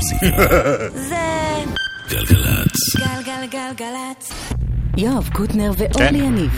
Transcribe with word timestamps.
המוזיקה. 0.00 0.98
זה 1.08 1.16
גלגלצ. 2.08 2.96
גלגלגלגלצ. 2.96 4.32
יואב 4.96 5.28
קוטנר 5.32 5.72
ואורלי 5.78 6.18
יניב 6.18 6.50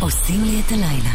עושים 0.00 0.44
לי 0.44 0.60
את 0.66 0.72
הלילה. 0.72 1.14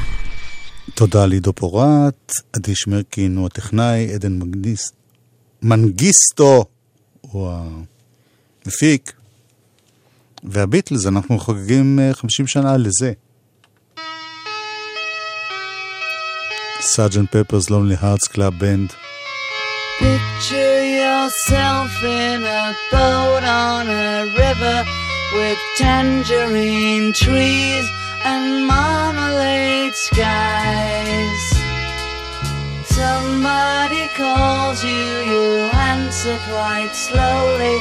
תודה 0.93 1.25
לידו 1.25 1.53
פורט, 1.53 2.31
עדי 2.53 2.75
שמרקין 2.75 3.37
הוא 3.37 3.45
הטכנאי, 3.45 4.13
עדן 4.13 4.39
מגניס... 4.39 4.91
מנגיסטו 5.61 6.66
הוא 7.21 7.52
המפיק, 8.65 9.13
והביטלס, 10.43 11.05
אנחנו 11.07 11.39
חוגגים 11.39 11.99
אה, 11.99 12.13
50 12.13 12.47
שנה 12.47 12.77
לזה. 12.77 13.13
סארג'נט 16.81 17.36
פפרס 17.36 17.70
לונלי 17.70 17.95
הארטס 17.99 18.27
קלאב 18.27 18.54
בנד. 18.59 18.89
Picture 19.99 20.88
yourself 21.30 22.04
in 22.04 22.41
a 22.41 22.76
boat 22.90 23.44
on 23.44 23.88
a 23.88 24.26
river 24.35 24.84
with 25.34 25.59
tangerine 25.77 27.13
trees 27.13 27.86
and 28.26 28.66
marmalade 28.66 29.94
skies. 29.94 31.44
Somebody 32.84 34.08
calls 34.17 34.84
you, 34.84 35.05
you 35.30 35.70
answer 35.91 36.36
quite 36.50 36.95
slowly. 36.95 37.77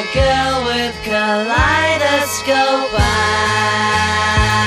A 0.00 0.04
girl 0.14 0.64
with 0.64 0.94
kaleidoscope 1.04 2.94
eyes. 2.98 4.57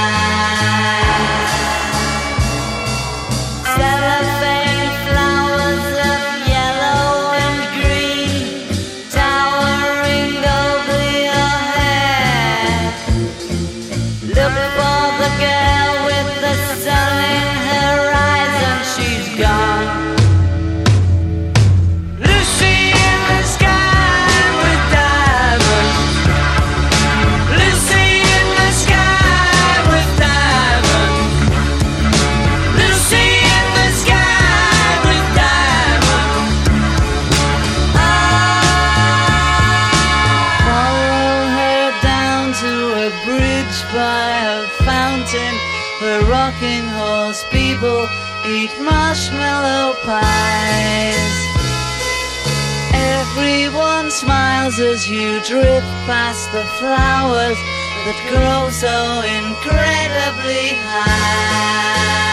Smiles 54.21 54.79
as 54.79 55.09
you 55.09 55.41
drift 55.41 55.87
past 56.05 56.51
the 56.51 56.63
flowers 56.77 57.57
that 58.05 58.19
grow 58.29 58.69
so 58.69 59.25
incredibly 59.25 60.77
high. 60.85 62.30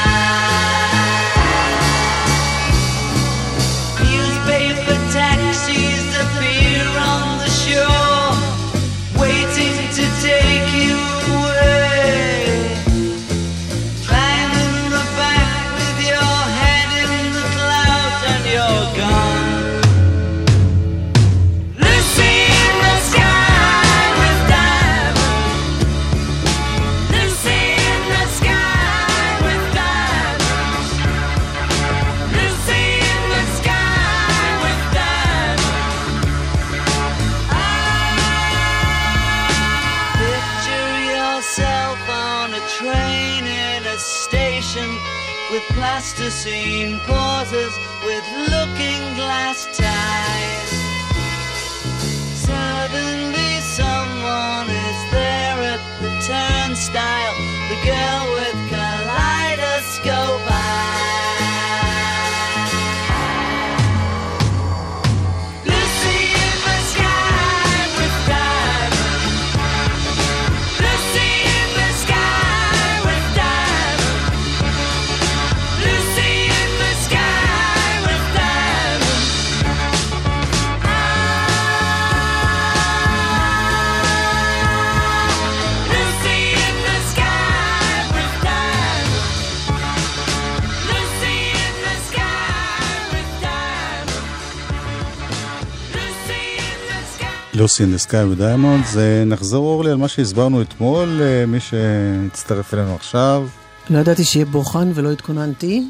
Lucy 97.58 97.77
in 97.77 97.86
the 97.86 97.98
Sky 97.98 98.24
with 98.24 98.43
Diamonds, 98.43 98.84
זה 98.86 99.22
נחזור 99.26 99.66
אורלי 99.66 99.90
על 99.90 99.96
מה 99.96 100.08
שהסברנו 100.08 100.62
אתמול, 100.62 101.22
אה, 101.22 101.46
מי 101.46 101.60
שהצטרף 101.60 102.74
אלינו 102.74 102.94
עכשיו. 102.94 103.48
לא 103.90 103.98
ידעתי 103.98 104.24
שיהיה 104.24 104.46
בוחן 104.46 104.90
ולא 104.94 105.12
התכוננתי. 105.12 105.86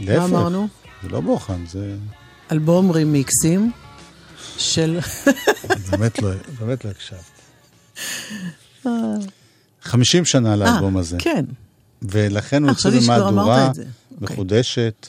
להפך, 0.00 0.18
מה 0.18 0.24
אמרנו? 0.24 0.68
זה 1.02 1.08
לא 1.08 1.20
בוחן, 1.20 1.66
זה 1.68 1.96
אלבום 2.52 2.90
רימיקסים 2.90 3.72
של... 4.58 4.98
באמת 5.90 6.22
לא, 6.22 6.30
באמת 6.60 6.84
לא 6.84 6.90
הקשבת. 6.90 7.18
50 9.82 10.24
שנה 10.24 10.56
לאלבום 10.56 10.96
אה, 10.96 11.00
הזה, 11.00 11.16
כן. 11.20 11.44
ולכן 12.02 12.62
הוא 12.62 12.70
יוצא 12.70 12.90
במהדורה. 12.90 13.70
מחודשת. 14.20 15.06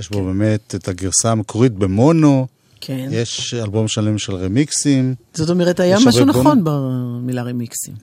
יש 0.00 0.10
בו 0.10 0.24
באמת 0.24 0.74
את 0.74 0.88
הגרסה 0.88 1.30
המקורית 1.30 1.72
במונו, 1.72 2.46
כן. 2.84 3.08
יש 3.12 3.54
אלבום 3.54 3.88
שלם 3.88 4.18
של 4.18 4.34
רמיקסים. 4.34 5.14
זאת 5.34 5.50
אומרת, 5.50 5.80
היה 5.80 5.96
משהו 6.06 6.20
הרבה 6.20 6.32
בום- 6.32 6.40
נכון 6.40 6.64
במילה 6.64 7.42
רימיקסים. 7.42 7.94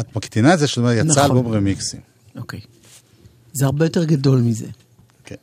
את 0.00 0.16
מקטינה 0.16 0.54
את 0.54 0.58
זה, 0.58 0.66
זאת 0.66 0.76
אומרת, 0.76 0.96
יצא 1.06 1.20
נכון. 1.24 1.36
אלבום 1.36 1.52
רמיקסים. 1.52 2.00
אוקיי. 2.36 2.60
זה 3.52 3.64
הרבה 3.66 3.84
יותר 3.84 4.04
גדול 4.04 4.40
מזה. 4.40 4.66
כן. 5.24 5.34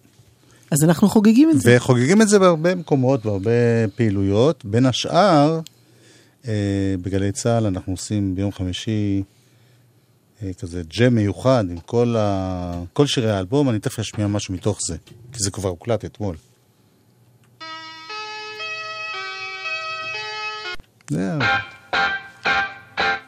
אז 0.71 0.83
אנחנו 0.83 1.09
חוגגים 1.09 1.49
את 1.49 1.61
זה. 1.61 1.77
וחוגגים 1.77 2.21
את 2.21 2.29
זה 2.29 2.39
בהרבה 2.39 2.75
מקומות, 2.75 3.25
בהרבה 3.25 3.51
פעילויות. 3.95 4.65
בין 4.65 4.85
השאר, 4.85 5.59
אה, 6.47 6.53
בגלי 7.01 7.31
צה"ל 7.31 7.65
אנחנו 7.65 7.93
עושים 7.93 8.35
ביום 8.35 8.51
חמישי 8.51 9.23
אה, 10.43 10.51
כזה 10.53 10.81
ג'ם 10.97 11.15
מיוחד 11.15 11.65
עם 11.69 11.77
כל, 11.85 12.15
ה... 12.19 12.83
כל 12.93 13.07
שירי 13.07 13.31
האלבום, 13.31 13.69
אני 13.69 13.79
תכף 13.79 13.99
אשמיע 13.99 14.27
משהו 14.27 14.53
מתוך 14.53 14.77
זה, 14.87 14.97
כי 15.31 15.43
זה 15.43 15.51
כבר 15.51 15.69
הוקלט 15.69 16.05
אתמול. 16.05 16.35
זהו. 21.09 21.39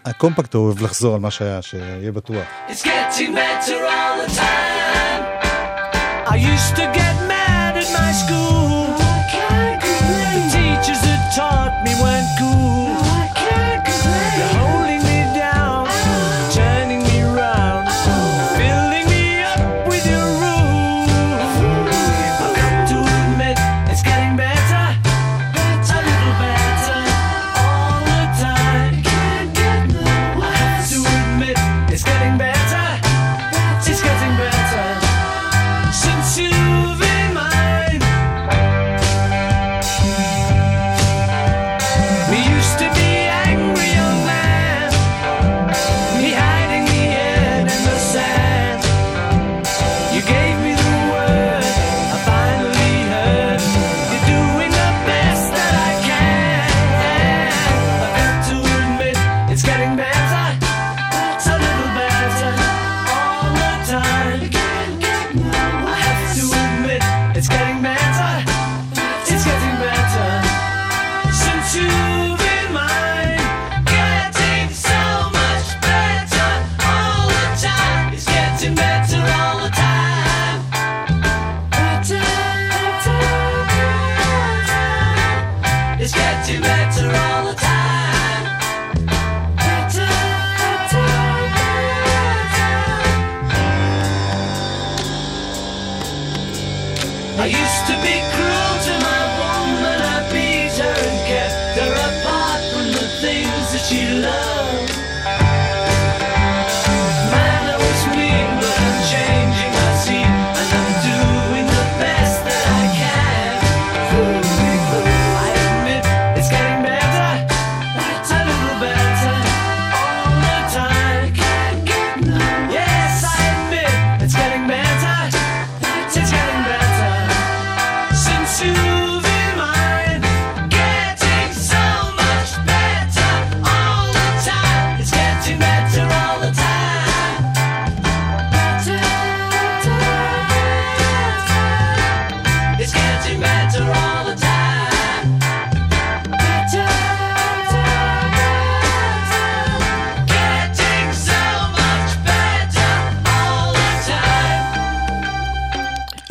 הקומפקט 0.05 0.55
אוהב 0.55 0.81
לחזור 0.81 1.13
על 1.13 1.19
מה 1.19 1.31
שהיה, 1.31 1.61
שיהיה 1.61 2.11
בטוח. 2.11 2.45
It's 2.67 2.83
getting 2.83 3.33
better 3.35 3.79
all 3.95 4.15
the 4.23 4.29
time. 4.35 5.23
I 6.33 6.35
used 6.53 6.75
to 6.79 6.85
get 6.99 7.15
mad 7.33 7.73
at 7.81 7.89
my 7.97 8.11
school. 8.21 8.85
The 10.35 10.41
teachers 10.55 11.01
that 11.07 11.21
taught 11.37 11.75
me 11.85 11.91
weren't 12.03 12.31
cool. 12.39 12.68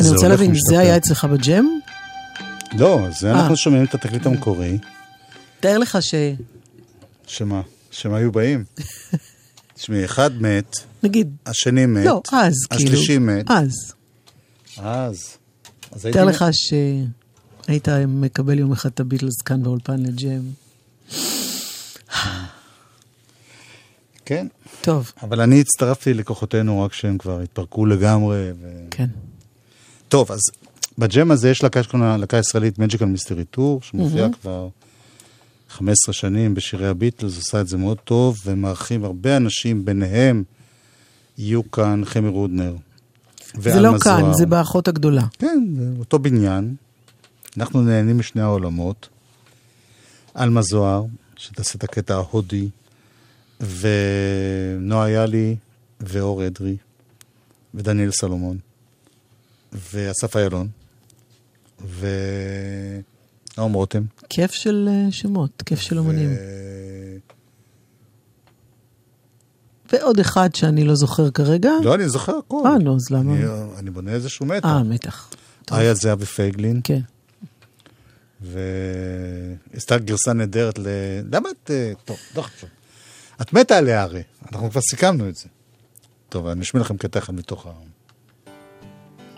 הולך 0.06 0.12
רוצה 0.12 0.28
להבין. 0.28 0.54
זה 0.70 0.78
היה 0.78 0.96
אצלך 0.96 1.24
בג'ם? 1.24 1.66
לא, 2.72 3.06
זה 3.10 3.32
אה. 3.32 3.40
אנחנו 3.40 3.56
שומעים 3.56 3.84
את 3.84 3.94
התקליט 3.94 4.26
המקורי, 4.26 4.78
תאר 5.60 5.78
לך 5.78 5.98
ש... 6.00 6.14
שמה? 7.26 7.62
שהם 7.90 8.14
היו 8.14 8.32
באים. 8.32 8.64
תשמעי, 9.74 10.04
אחד 10.04 10.42
מת, 10.42 10.76
נגיד, 11.02 11.36
השני 11.46 11.86
מת, 11.86 12.04
לא, 12.06 12.22
אז 12.32 12.54
כאילו. 12.70 12.90
השלישי 12.90 13.18
מת. 13.18 13.50
אז. 13.50 13.92
אז. 14.78 15.36
אז 15.92 16.06
תאר. 16.12 16.24
לך 16.24 16.44
שהיית 16.52 17.88
מקבל 18.08 18.58
יום 18.58 18.72
אחד 18.72 18.90
את 18.94 19.00
הביטלס 19.00 19.40
כאן 19.44 19.62
באולפן 19.62 20.02
לג'ם. 20.02 20.42
כן, 24.24 24.46
טוב, 24.80 25.12
אבל 25.22 25.40
אני 25.40 25.60
הצטרפתי 25.60 26.14
לכוחותינו 26.14 26.82
רק 26.82 26.90
כשהם 26.90 27.18
כבר 27.18 27.40
התפרקו 27.40 27.86
לגמרי. 27.86 28.50
ו... 28.60 28.84
כן. 28.90 29.08
טוב, 30.08 30.32
אז 30.32 30.40
בג'ם 30.98 31.30
הזה 31.30 31.50
יש 31.50 31.62
להקה 31.62 31.82
שקוראים 31.82 32.08
לה 32.08 32.16
להקה 32.16 32.36
ישראלית 32.36 32.78
Magical 32.78 33.02
Mystery 33.16 33.56
Tour, 33.56 33.84
שמופיעה 33.84 34.28
כבר 34.32 34.68
15 35.68 36.12
שנים 36.12 36.54
בשירי 36.54 36.88
הביטלס, 36.88 37.36
עושה 37.36 37.60
את 37.60 37.68
זה 37.68 37.76
מאוד 37.76 37.98
טוב, 38.04 38.36
ומארחים 38.46 39.04
הרבה 39.04 39.36
אנשים, 39.36 39.84
ביניהם 39.84 40.44
יהיו 41.38 41.70
כאן 41.70 42.02
חמי 42.04 42.28
רודנר. 42.28 42.76
זה 43.54 43.80
לא 43.80 43.98
כאן. 43.98 44.32
זה 44.34 44.46
באחות 44.46 44.88
הגדולה. 44.88 45.24
כן, 45.38 45.64
זה 45.76 45.90
אותו 45.98 46.18
בניין. 46.18 46.74
אנחנו 47.56 47.82
נהנים 47.82 48.18
משני 48.18 48.42
העולמות. 48.42 49.08
עלמה 50.34 50.62
זוהר, 50.62 51.04
שתעשה 51.36 51.74
את 51.78 51.84
הקטע 51.84 52.14
ההודי, 52.14 52.68
ונועה 53.60 55.10
יאלי, 55.10 55.56
ואור 56.00 56.46
אדרי, 56.46 56.76
ודניאל 57.74 58.10
סלומון, 58.10 58.58
ואסף 59.72 60.36
איילון, 60.36 60.68
ונועם 61.98 63.72
רותם. 63.72 64.02
כיף 64.28 64.52
של 64.52 64.88
אה, 64.90 65.12
שמות, 65.12 65.62
כיף 65.66 65.80
של 65.80 65.98
אומנים. 65.98 66.30
ועוד 69.92 70.20
אחד 70.20 70.54
שאני 70.54 70.84
לא 70.84 70.94
זוכר 70.94 71.30
כרגע. 71.30 71.70
לא, 71.84 71.94
אני 71.94 72.08
זוכר 72.08 72.38
הכל. 72.38 72.62
אה, 72.66 72.78
נו, 72.78 72.96
אז 72.96 73.10
למה? 73.10 73.34
אני, 73.34 73.44
אני 73.78 73.90
בונה 73.90 74.10
איזשהו 74.12 74.46
מתח. 74.46 74.66
אה, 74.66 74.82
מתח. 74.82 75.30
טוב. 75.64 75.78
איה 75.78 75.94
זהבי 75.94 76.26
פייגלין, 76.26 76.80
כן. 76.84 77.00
ועשתה 78.40 79.98
גרסה 79.98 80.32
נהדרת 80.32 80.78
ל... 80.78 80.86
למה 81.32 81.48
את... 81.50 81.70
אה, 81.70 81.92
טוב, 82.04 82.16
לא 82.36 82.42
חשוב. 82.42 82.70
את 83.42 83.52
מתה 83.52 83.78
עליה 83.78 84.02
הרי, 84.02 84.22
אנחנו 84.52 84.70
כבר 84.70 84.80
סיכמנו 84.80 85.28
את 85.28 85.36
זה. 85.36 85.44
טוב, 86.28 86.46
אני 86.46 86.62
אשמיע 86.62 86.82
לכם 86.82 86.96
קטע 86.96 87.18
אחד 87.18 87.34
מתוך 87.34 87.66
ה... 87.66 87.70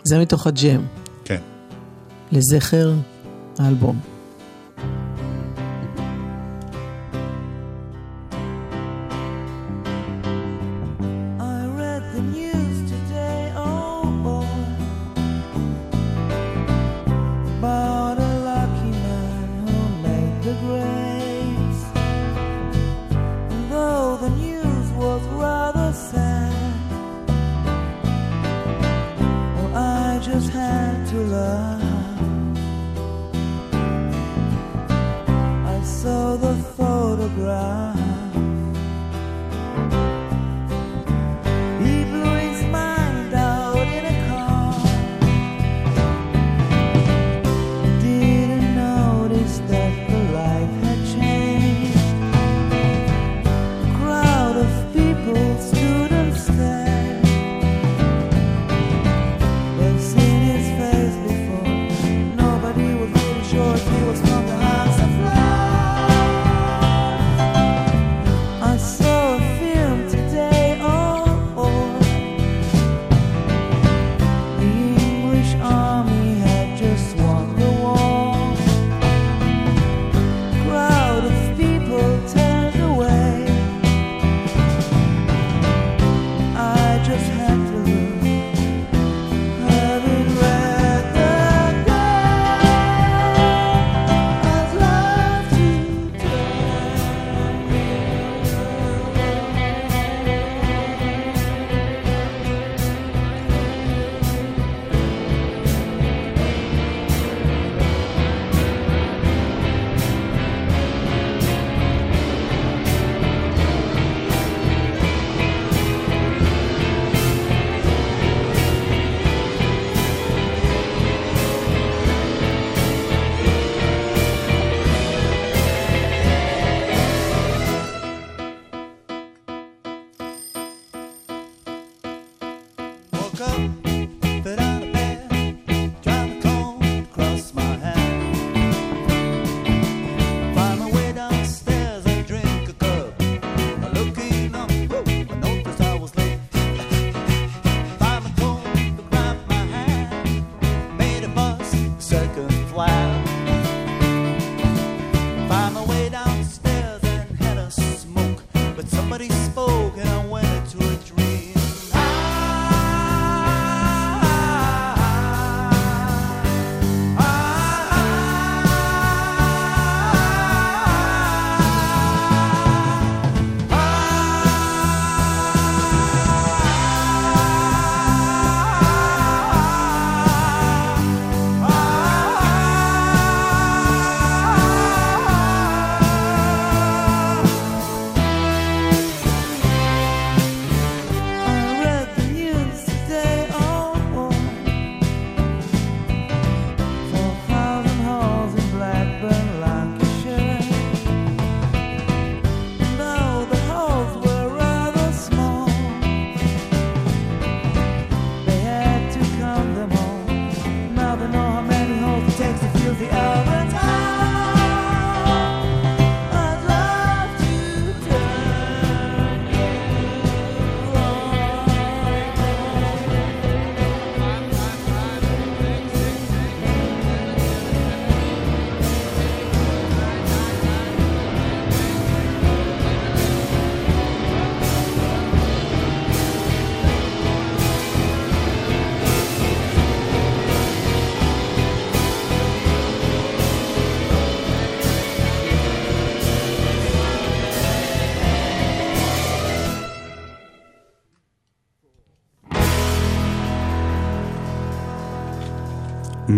זה 0.03 0.19
מתוך 0.19 0.47
הג'ם, 0.47 0.81
כן. 1.25 1.39
לזכר 2.31 2.93
האלבום. 3.59 4.10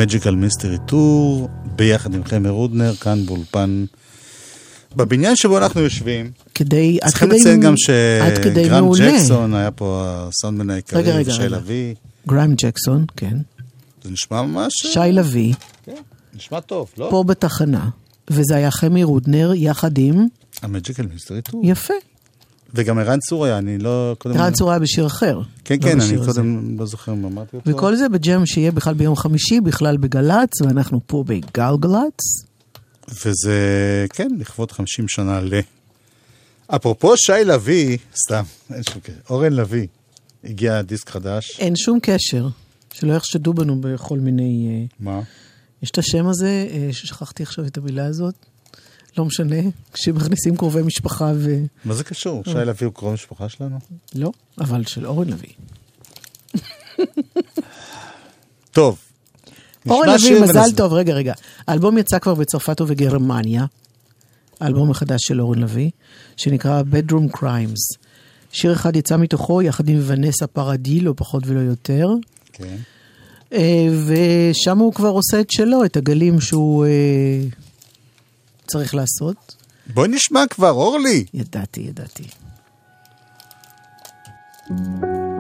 Magical 0.04 0.36
Mystery 0.36 0.92
Tour, 0.92 1.48
ביחד 1.76 2.16
עם 2.16 2.24
חמר 2.24 2.50
רודנר, 2.50 2.96
כאן 2.96 3.26
באולפן, 3.26 3.86
בבניין 4.96 5.36
שבו 5.36 5.58
אנחנו 5.58 5.82
יושבים. 5.82 6.32
כדי, 6.56 6.98
צריכים 7.06 7.30
כדי, 7.30 7.40
לציין 7.40 7.60
גם 7.60 7.74
שגרם. 7.78 8.92
ג'קסון 8.98 9.54
היה 9.54 9.72
פה 9.72 10.04
הסאונדמן 10.08 10.70
העיקרי, 10.70 11.02
רגע, 11.02 11.32
ושי 11.32 11.42
רגע. 11.42 11.58
לביא. 11.58 11.96
גרם 12.28 12.54
ג'קסון, 12.58 13.06
כן. 13.16 13.38
זה 14.04 14.12
נשמע 14.12 14.42
ממש... 14.42 14.74
שי 14.76 15.00
לביא, 15.12 15.54
כן, 15.86 16.02
נשמע 16.36 16.60
טוב, 16.60 16.92
לא? 16.98 17.08
פה 17.12 17.24
בתחנה. 17.28 17.90
וזה 18.30 18.56
היה 18.56 18.72
חמי 18.72 19.04
רודנר 19.04 19.54
יחד 19.56 19.98
עם, 19.98 20.26
המג'יקל 20.62 21.06
מיסטרי 21.14 21.42
טור. 21.42 21.62
יפה. 21.66 21.94
וגם 22.74 23.00
ערן 23.00 23.20
צור 23.20 23.46
היה, 23.46 23.58
אני 23.58 23.78
לא... 23.78 24.16
קודם... 24.20 24.38
ערן 24.38 24.54
צור 24.54 24.70
היה 24.72 24.80
בשיר 24.80 25.08
אחר. 25.08 25.42
כן, 25.64 25.76
לא 25.76 25.82
כן, 25.82 26.02
אני. 26.02 26.26
קודם 26.26 26.80
לא 26.80 26.86
זוכר 26.86 27.14
אם 27.14 27.26
אמרתי 27.26 27.56
אותו. 27.56 27.70
וכל 27.70 27.96
זה 27.96 28.10
בג'ם 28.10 28.46
שיהיה 28.46 28.72
בכלל 28.72 28.94
ביום 28.94 29.16
חמישי, 29.16 29.62
בכלל 29.62 29.98
בגל"צ, 29.98 30.62
ואנחנו 30.62 31.00
פה 31.08 31.24
בגלגלצ. 31.28 32.46
וזה, 33.26 34.06
כן, 34.10 34.30
לכבוד 34.40 34.72
50 34.72 35.08
שנה 35.08 35.42
ל... 35.42 35.54
אפרופו 36.68 37.18
שי 37.18 37.32
לביא, 37.46 37.98
סתם, 38.26 38.44
אין 38.74 38.84
שום 38.84 39.00
קשר, 39.04 39.14
אורן 39.30 39.54
לביא, 39.54 39.88
הגיע 40.44 40.82
דיסק 40.82 41.10
חדש. 41.10 41.60
אין 41.60 41.76
שום 41.76 42.00
קשר, 42.02 42.48
שלא 42.94 43.14
יחשדו 43.14 43.54
בנו 43.54 43.82
בכל 43.82 44.20
מיני... 44.20 44.68
אה, 44.70 44.86
מה? 45.00 45.22
יש 45.84 45.92
את 45.92 45.98
השם 45.98 46.28
הזה, 46.28 46.68
אה, 46.72 46.90
ששכחתי 46.92 47.44
עכשיו 47.44 47.66
את 47.66 47.78
המילה 47.78 48.06
הזאת, 48.06 48.36
לא 49.18 49.26
משנה, 49.26 49.56
כשמכניסים 49.94 50.58
קרובי 50.58 50.82
משפחה 50.82 51.32
ו... 51.36 51.58
מה 51.86 51.94
זה 51.94 52.04
קשור? 52.04 52.44
שי 52.46 52.58
לביא 52.58 52.88
הוא 52.88 52.94
קרוב 52.94 53.14
משפחה 53.14 53.50
שלנו? 53.50 53.78
לא, 54.16 54.32
אבל 54.58 54.86
של 54.86 55.08
אורן 55.08 55.28
לביא. 55.30 55.54
טוב. 58.72 58.98
אורן 59.90 60.10
לביא, 60.10 60.42
מזל 60.42 60.72
טוב, 60.78 60.94
רגע, 60.94 61.14
רגע. 61.14 61.34
האלבום 61.68 61.98
יצא 61.98 62.20
כבר 62.20 62.34
בצרפת 62.34 62.82
ובגרמניה, 62.82 63.66
האלבום 64.60 64.92
החדש 64.92 65.22
של 65.28 65.42
אורן 65.42 65.60
לביא, 65.60 65.90
שנקרא 66.38 66.82
Bedroom 66.92 67.38
Crimes. 67.38 67.98
שיר 68.52 68.74
אחד 68.74 68.96
יצא 68.96 69.18
מתוכו 69.18 69.62
יחד 69.62 69.90
עם 69.90 70.00
ונסה 70.02 70.48
פרדי, 70.48 71.00
לא 71.00 71.14
פחות 71.18 71.44
ולא 71.46 71.60
יותר. 71.60 72.10
כן. 72.54 72.76
אה, 73.54 73.88
ושם 74.06 74.78
הוא 74.78 74.94
כבר 74.94 75.10
עושה 75.10 75.40
את 75.40 75.52
שלו, 75.52 75.86
את 75.86 75.98
הגלים 75.98 76.42
שהוא 76.42 76.86
אה, 76.86 77.42
צריך 78.68 78.96
לעשות. 78.96 79.56
בואי 79.94 80.08
נשמע 80.08 80.44
כבר, 80.50 80.72
אורלי. 80.72 81.26
ידעתי, 81.34 81.82
ידעתי. 81.82 82.28
Did 84.70 85.33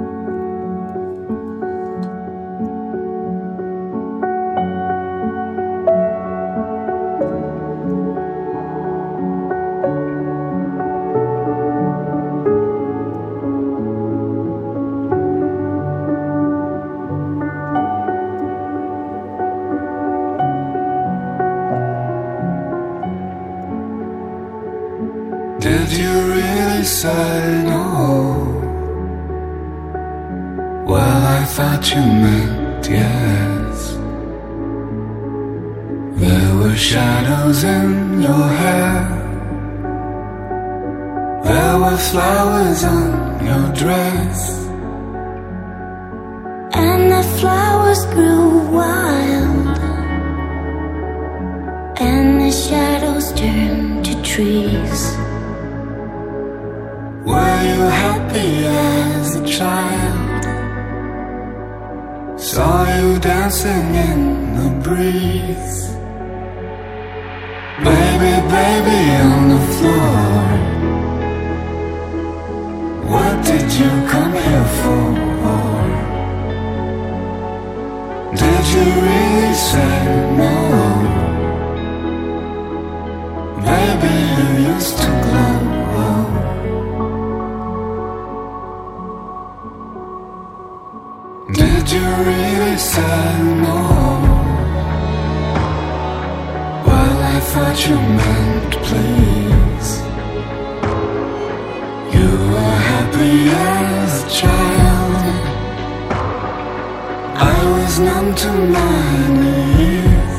numb 108.05 108.29
to 108.35 108.51
my 108.77 109.27
knees. 109.39 110.37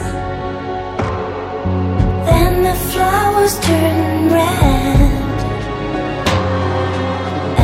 Then 2.28 2.52
the 2.68 2.76
flowers 2.90 3.54
turned 3.66 4.32
red, 4.38 5.36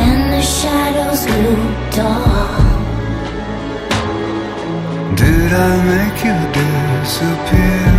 and 0.03 0.21
the 0.33 0.43
shadows 0.57 1.21
grew 1.29 1.61
dark. 1.97 2.49
Did 5.21 5.51
I 5.69 5.71
make 5.91 6.19
you 6.27 6.37
disappear? 6.57 7.91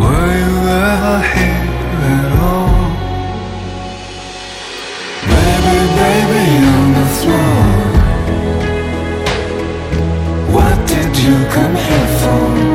Were 0.00 0.32
you 0.42 0.54
ever 0.90 1.18
here 1.34 1.53
come 11.54 11.76
here 11.76 12.06
for? 12.18 12.73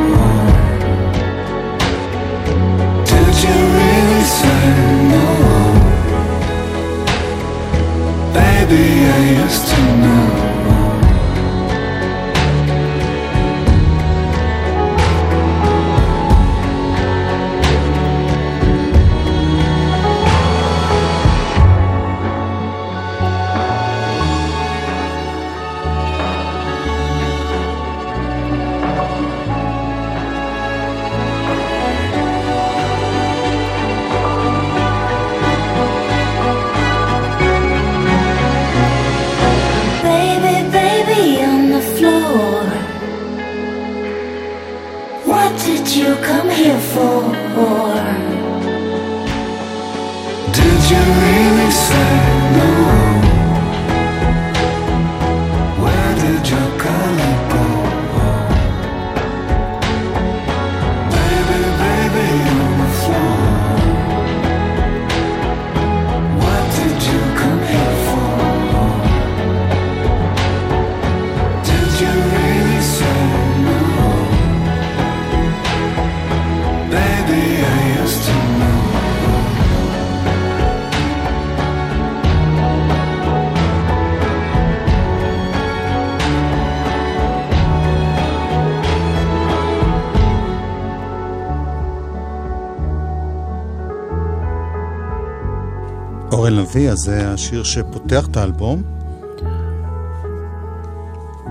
אורן 96.50 96.62
לביא, 96.62 96.90
אז 96.90 96.98
זה 96.98 97.32
השיר 97.32 97.62
שפותח 97.64 98.26
את 98.30 98.36
האלבום. 98.36 98.82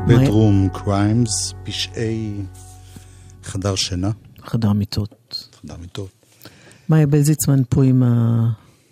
Bedroom 0.07 0.77
Crimes, 0.77 1.53
פשעי 1.63 2.33
חדר 3.43 3.75
שינה, 3.75 4.11
חדר 4.45 4.73
מיטות. 4.73 5.49
חדר 5.61 5.75
מיטות. 5.81 6.09
מאיה 6.89 7.07
בלזיצמן 7.07 7.61
פה 7.69 7.83
עם 7.83 8.03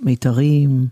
המיתרים. 0.02 0.88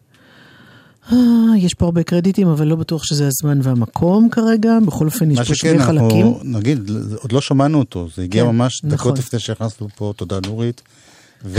אה, 1.11 1.17
יש 1.57 1.73
פה 1.73 1.85
הרבה 1.85 2.03
קרדיטים, 2.03 2.47
אבל 2.47 2.67
לא 2.67 2.75
בטוח 2.75 3.03
שזה 3.03 3.27
הזמן 3.27 3.59
והמקום 3.63 4.29
כרגע. 4.29 4.77
בכל 4.87 5.05
אופן, 5.05 5.31
יש 5.31 5.37
מה 5.37 5.45
פה 5.45 5.55
שכן, 5.55 5.69
שני 5.69 5.83
חלקים. 5.83 6.27
אנחנו 6.27 6.39
נגיד, 6.43 6.89
עוד 7.21 7.31
לא 7.31 7.41
שמענו 7.41 7.79
אותו, 7.79 8.07
זה 8.15 8.23
הגיע 8.23 8.43
כן, 8.43 8.49
ממש 8.49 8.81
נכון. 8.83 8.97
דקות 8.97 9.19
לפני 9.19 9.39
שנכנסנו 9.39 9.87
פה, 9.95 10.13
תודה 10.17 10.39
נורית. 10.45 10.81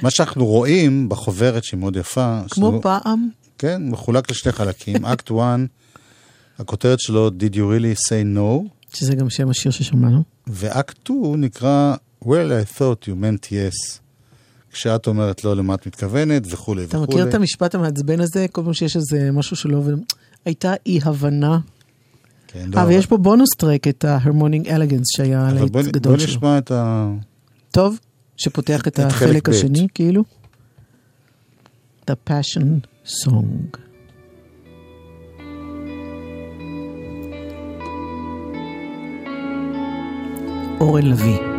ומה 0.00 0.10
שאנחנו 0.10 0.46
רואים 0.46 1.08
בחוברת 1.08 1.64
שהיא 1.64 1.80
מאוד 1.80 1.96
יפה, 1.96 2.40
כמו 2.50 2.68
שהוא- 2.70 2.82
פעם. 2.82 3.28
כן, 3.58 3.82
מחולק 3.90 4.30
לשני 4.30 4.52
חלקים, 4.52 5.04
אקט 5.12 5.30
1, 5.30 5.38
הכותרת 6.58 7.00
שלו, 7.00 7.28
Did 7.28 7.52
you 7.54 7.58
really 7.58 8.08
say 8.08 8.36
no? 8.36 8.68
שזה 8.94 9.14
גם 9.14 9.30
שם 9.30 9.50
השיר 9.50 9.72
ששמענו. 9.72 10.22
ואקט 10.46 10.96
2 11.04 11.40
נקרא 11.40 11.94
Well, 12.24 12.28
I 12.66 12.78
thought 12.78 13.08
you 13.08 13.12
meant 13.22 13.46
yes. 13.50 13.98
כשאת 14.72 15.06
אומרת 15.06 15.44
לא, 15.44 15.56
למה 15.56 15.74
את 15.74 15.86
מתכוונת, 15.86 16.42
וכולי 16.50 16.84
אתה 16.84 16.98
וכולי. 17.00 17.18
מכיר 17.18 17.28
את 17.28 17.34
המשפט 17.34 17.74
המעצבן 17.74 18.20
הזה? 18.20 18.46
כל 18.52 18.62
פעם 18.64 18.74
שיש 18.74 18.96
איזה 18.96 19.30
משהו 19.32 19.56
שלא. 19.56 19.82
הייתה 20.44 20.72
אי 20.86 21.00
הבנה. 21.04 21.58
כן, 22.48 22.64
לא, 22.72 22.76
אה, 22.78 22.82
אבל- 22.82 22.90
ויש 22.92 23.06
פה 23.06 23.16
בונוס 23.16 23.48
טרק, 23.58 23.88
את 23.88 24.04
ה-Harmoning 24.04 24.66
Elegance 24.66 25.04
שהיה 25.16 25.48
אבל 25.48 25.54
להיט 25.58 25.72
בוא, 25.72 25.82
גדול 25.82 26.12
בוא 26.16 26.26
שלו. 26.26 26.28
נשמע 26.36 26.58
את 26.58 26.70
ה... 26.70 27.10
טוב, 27.70 27.98
שפותח 28.36 28.80
את 28.80 28.86
את 28.86 29.12
חלק 29.12 29.12
החלק. 29.12 29.48
השני, 29.48 29.86
כאילו. 29.94 30.24
The 32.10 32.14
Passion 32.30 32.86
Song. 33.06 33.78
אורן 40.80 41.06
לביא. 41.06 41.51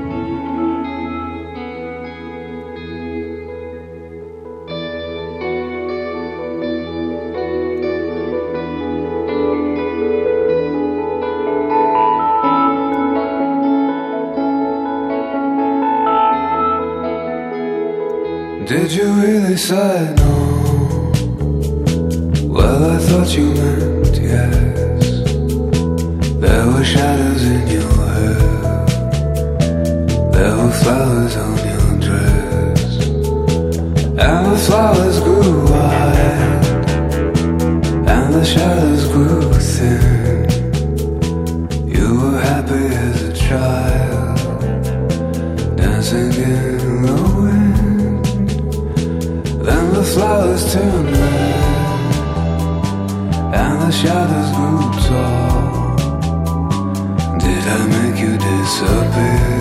Did 18.66 18.94
you 18.94 19.12
really 19.22 19.58
say 19.58 20.16
no? 20.18 21.12
Well, 22.48 22.92
I 22.92 22.98
thought 22.98 23.36
you 23.36 23.54
meant 23.54 24.16
yes. 24.16 25.06
There 26.40 26.68
were 26.68 26.84
shadows 26.86 27.44
in 27.44 27.68
your 27.68 27.92
hair. 28.14 28.86
There 30.32 30.56
were 30.56 30.72
flowers 30.82 31.36
on 31.36 31.58
your 31.70 32.00
dress. 32.00 33.08
And 34.18 34.46
the 34.52 34.58
flowers 34.66 35.20
grew 35.20 35.66
wide. 35.66 36.66
And 38.08 38.34
the 38.34 38.46
shadows 38.46 39.08
grew 39.10 39.54
thin. 39.60 40.23
Shadows 54.00 54.52
grew 54.58 54.82
tall. 55.08 55.96
Did 57.38 57.64
I 57.78 57.82
make 57.94 58.20
you 58.20 58.38
disappear? 58.38 59.53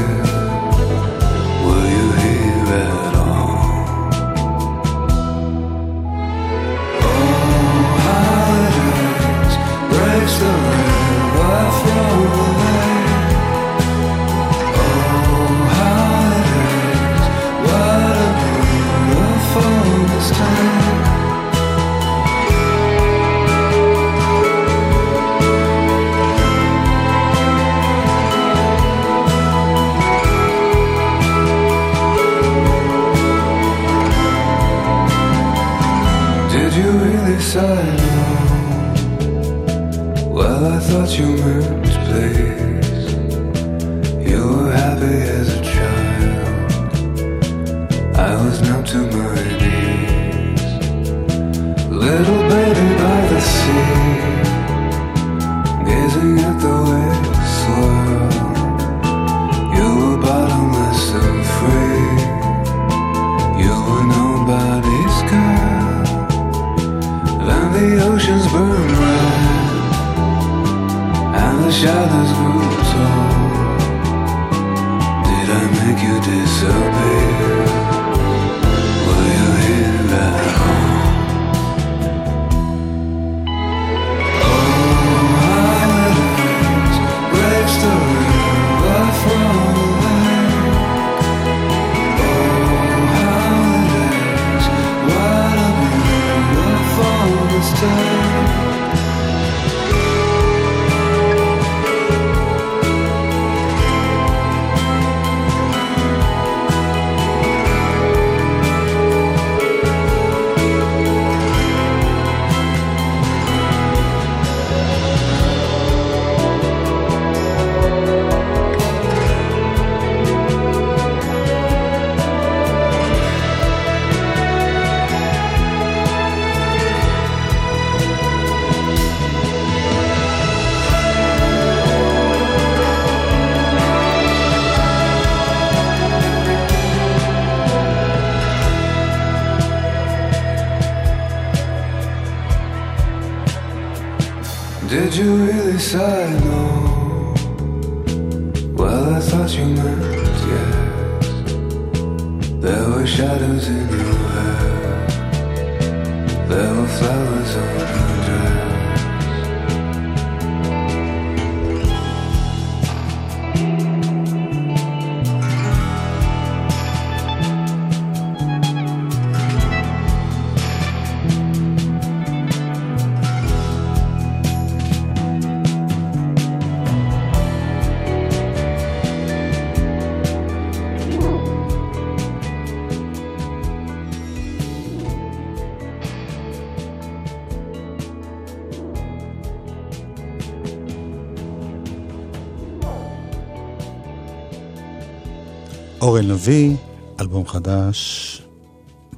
אורן 196.12 196.28
לביא, 196.28 196.76
אלבום 197.20 197.46
חדש, 197.46 198.42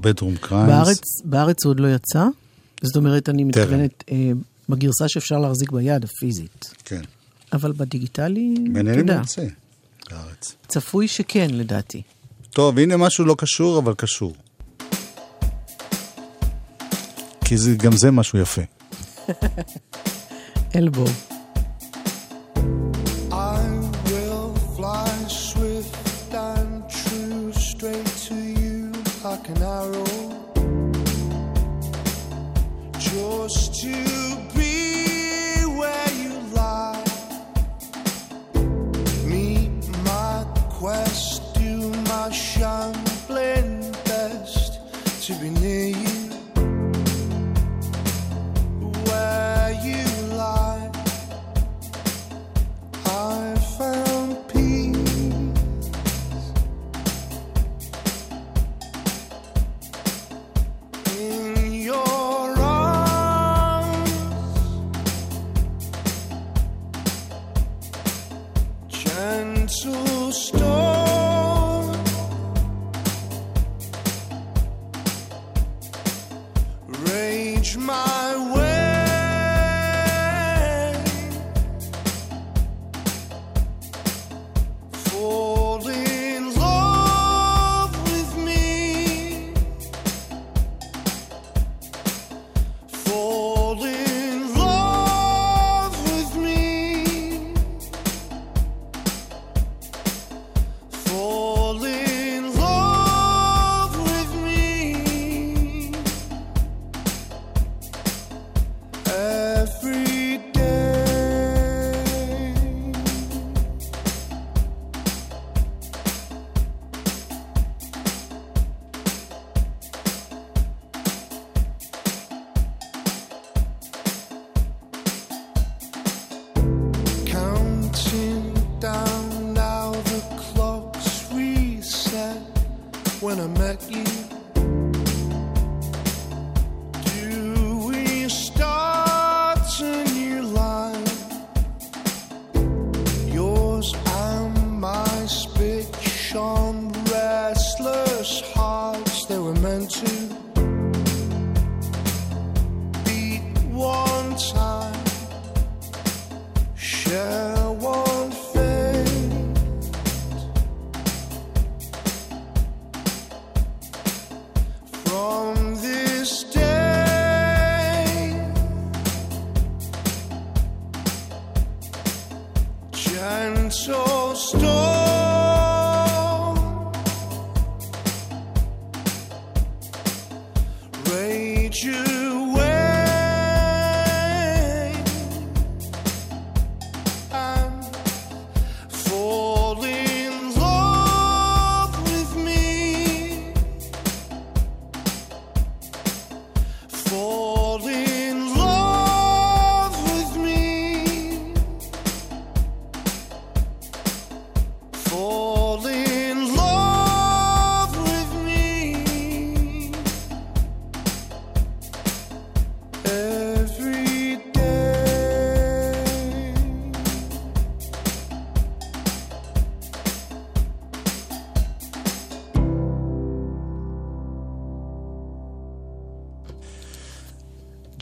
בדרום 0.01 0.37
קריימס. 0.37 0.69
בארץ, 0.69 1.01
בארץ 1.25 1.65
הוא 1.65 1.71
עוד 1.71 1.81
לא 1.81 1.89
יצא, 1.95 2.25
זאת 2.83 2.97
אומרת, 2.97 3.29
אני 3.29 3.45
מתכוונת 3.45 4.05
אה, 4.11 4.17
בגרסה 4.69 5.09
שאפשר 5.09 5.39
להחזיק 5.39 5.73
ביד, 5.73 6.05
הפיזית. 6.05 6.75
כן. 6.85 7.01
אבל 7.53 7.73
בדיגיטלי, 7.73 8.55
מעניין 8.69 9.11
אם 9.11 9.19
יוצא 9.19 9.47
לארץ. 10.13 10.55
צפוי 10.69 11.09
שכן, 11.09 11.49
לדעתי. 11.51 12.03
טוב, 12.51 12.79
הנה 12.79 12.97
משהו 12.97 13.25
לא 13.25 13.35
קשור, 13.39 13.79
אבל 13.79 13.95
קשור. 13.95 14.35
כי 17.45 17.57
זה, 17.57 17.75
גם 17.77 17.97
זה 17.97 18.11
משהו 18.11 18.39
יפה. 18.39 18.63
אלבו. 20.77 21.05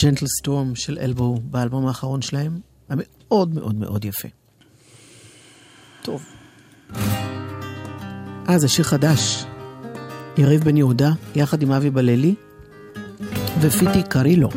ג'נטל 0.03 0.27
סטורם 0.27 0.75
של 0.75 0.99
אלבו 1.01 1.39
באלבום 1.45 1.87
האחרון 1.87 2.23
שלהם, 2.23 2.59
המאוד 2.89 3.55
מאוד 3.55 3.75
מאוד 3.75 4.05
יפה. 4.05 4.29
טוב. 6.03 6.23
אה, 8.49 8.59
זה 8.59 8.69
שיר 8.69 8.85
חדש. 8.85 9.45
יריב 10.39 10.65
בן 10.65 10.77
יהודה, 10.77 11.11
יחד 11.35 11.63
עם 11.63 11.73
אבי 11.73 11.91
בללי, 11.91 12.35
ופיטי 13.61 14.03
קרילו. 14.09 14.49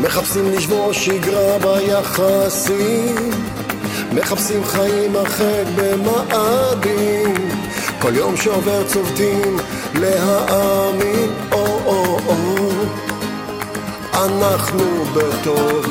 מחפשים 0.00 0.52
לשבור 0.52 0.92
שגרה 0.92 1.58
ביחסים, 1.58 3.30
מחפשים 4.14 4.64
חיים 4.64 5.16
הרחק 5.16 5.64
במאדים, 5.76 7.34
כל 7.98 8.12
יום 8.14 8.36
שעובר 8.36 8.88
צובטים 8.88 9.56
להאמין, 9.94 11.47
אנחנו 14.24 15.04
בטוב. 15.04 15.86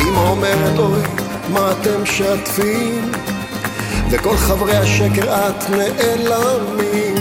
אמא 0.00 0.18
אומרת 0.18 0.78
אוי, 0.78 1.02
מה 1.48 1.72
אתם 1.72 2.06
שתפים? 2.06 3.12
וכל 4.10 4.36
חברי 4.36 4.76
השקר 4.76 5.48
את 5.48 5.70
נעלמים, 5.70 7.14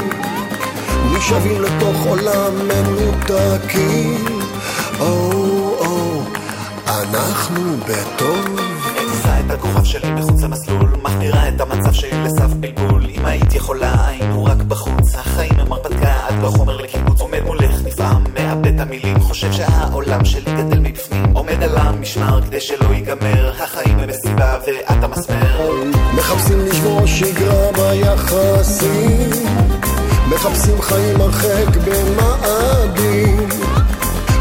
נשאבים 1.18 1.62
לתוך 1.62 2.06
עולם 2.06 2.54
מנותקים. 2.68 4.26
או, 5.00 5.06
או, 5.80 6.22
אנחנו 6.88 7.78
בטוב. 7.78 8.60
מזיזה 8.96 9.40
את 9.46 9.52
הכוכב 9.52 9.84
שלי 9.84 10.12
מחוץ 10.12 10.44
למסלול 10.44 10.96
מחמירה 11.04 11.48
את 11.48 11.62
המצב 11.62 11.94
שלי 11.94 12.24
לסף 12.24 12.54
בלבול 12.54 13.06
אם 13.10 13.26
היית 13.26 13.54
יכולה 13.54 14.08
היינו 14.08 14.46
רק 14.46 14.58
בחוץ 14.58 15.16
החיים 15.16 15.53
חושב 19.34 19.52
שהעולם 19.52 20.26
שלי 20.26 20.54
גדל 20.58 20.80
מבפנים. 20.80 21.24
עומד 21.34 21.64
על 21.64 21.78
המשמר 21.78 22.42
כדי 22.42 22.60
שלא 22.60 22.88
ייגמר. 22.94 23.52
החיים 23.64 24.00
הם 24.00 24.10
מסיבה 24.10 24.58
ואת 24.68 25.04
המסמר. 25.04 25.72
מחפשים 26.16 26.66
לשבור 26.66 27.06
שגרה 27.06 27.72
ביחסים. 27.72 29.30
חיים 30.82 31.22
הרחק 31.22 31.78
במאדים 31.86 33.50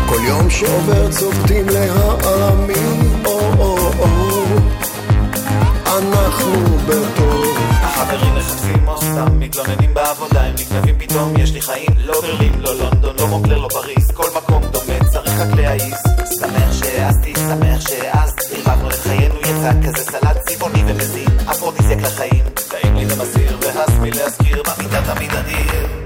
כל 0.09 0.25
יום 0.27 0.51
שעובר 0.51 1.11
צובטים 1.11 1.67
להאמין 1.69 3.23
או 3.25 3.41
או 3.59 3.79
או. 3.99 4.43
אנחנו 5.87 6.79
בתור. 6.89 7.45
החברים 7.71 8.35
מחפשים 8.35 8.89
או 8.89 8.97
סתם 8.97 9.41
מתלוננים 9.41 9.95
בעבודה. 9.95 10.43
הם 10.43 10.55
נגנבים 10.55 10.99
פתאום. 10.99 11.35
יש 11.39 11.53
לי 11.53 11.61
חיים 11.61 11.91
לא 12.05 12.21
ברלין, 12.21 12.61
לא 12.61 12.75
לונדון, 12.75 13.17
לא 13.19 13.27
מונקלר, 13.29 13.59
לא 13.59 13.69
פריז. 13.69 14.11
כל 14.15 14.27
מקום 14.37 14.72
רק 15.39 15.55
להעיז 15.57 16.03
שמח 16.41 16.73
שהעזתי, 16.73 17.35
שמח 17.35 17.81
שהעזת. 17.81 18.41
ערבבנו 18.53 18.89
את 18.91 18.95
חיינו 18.95 19.35
יצא 19.41 19.73
כזה 19.85 20.05
סלט 20.05 20.37
צבעוני 20.37 20.83
ומזין. 20.87 21.29
אפרודיסק 21.51 21.97
לחיים. 22.03 22.45
טעים 22.71 22.95
לי 22.97 23.05
ומסיר 23.05 23.59
והס 23.61 23.99
מלהזכיר 24.01 24.63
במידה 24.63 25.15
תמיד 25.15 25.31
אדיר 25.35 26.02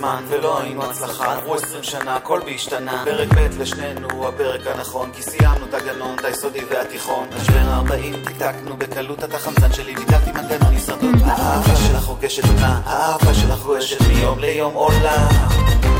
מזמן 0.00 0.24
ולא 0.28 0.60
היינו 0.60 0.84
הצלחה. 0.84 1.32
עברו 1.32 1.54
עשרים 1.54 1.82
שנה 1.82 2.16
הכל 2.16 2.40
בהשתנה. 2.44 3.02
פרק 3.04 3.28
ב' 3.34 3.60
לשנינו 3.60 4.28
הפרק 4.28 4.60
הנכון 4.66 5.10
כי 5.12 5.22
סיימנו 5.22 5.66
את 5.68 5.74
הגנון 5.74 6.14
את 6.20 6.24
היסודי 6.24 6.60
והתיכון. 6.70 7.28
משבר 7.36 7.58
הארבעים 7.58 8.14
טקטקנו 8.24 8.76
בקלות 8.76 9.24
את 9.24 9.34
החמצן 9.34 9.72
שלי 9.72 9.94
ביטלתי 9.94 10.32
מנגנון 10.32 10.74
הישרדות. 10.74 11.14
האהבה 11.24 11.76
שלך 11.76 12.04
רוגשת 12.04 12.44
עונה 12.44 12.80
האהבה 12.84 13.34
שלך 13.34 13.58
גועשת 13.62 14.00
מיום 14.00 14.38
ליום 14.38 14.74
עולה. 14.74 15.28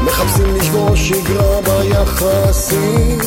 מחפשים 0.02 0.54
לשבור 0.56 0.96
שגרה 0.96 1.60
ביחסים. 1.62 3.18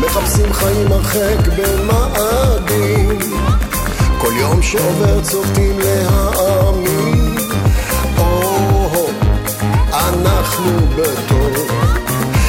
מחפשים 0.00 0.52
חיים 0.52 0.92
הרחק 0.92 1.48
במאדים. 1.56 3.18
כל 4.18 4.32
יום 4.40 4.62
שעובר 4.62 5.22
צובטים 5.22 5.78
להאמין 5.78 6.81
אנחנו 10.12 10.70
בתור. 10.96 11.66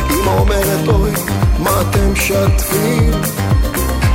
אמא 0.10 0.32
אומרת 0.40 0.88
אוי 0.88 1.12
מה 1.60 1.82
אתם 1.82 2.14
משתפים 2.14 3.12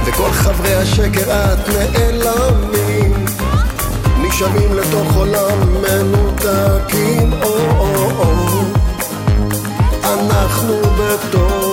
וכל 0.05 0.33
חברי 0.33 0.75
השקר 0.75 1.31
את 1.31 1.69
נעלמים. 1.69 3.25
נשאבים 4.23 4.75
לתוך 4.75 5.17
עולם 5.17 5.59
מנותקים. 5.83 7.33
או 7.43 7.59
או 7.79 8.11
או. 8.19 8.63
אנחנו 10.05 10.75
בטוב 10.83 11.68